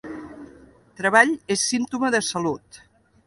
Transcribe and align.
Treball 1.01 1.35
és 1.57 1.67
símptoma 1.73 2.11
de 2.17 2.25
salut. 2.31 2.81